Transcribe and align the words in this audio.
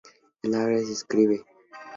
En 0.41 0.55
árabe 0.55 0.83
se 0.83 0.93
escribe 0.93 1.37
کریم. 1.37 1.47